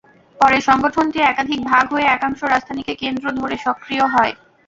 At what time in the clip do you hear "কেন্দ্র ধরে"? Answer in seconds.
3.01-3.55